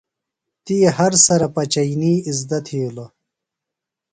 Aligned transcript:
تی 0.63 0.75
ہر 0.97 1.11
سرہ 1.25 1.47
پچئینی 1.55 2.13
اِزدہ 2.27 2.59
تِھیلوۡ۔ 2.65 3.11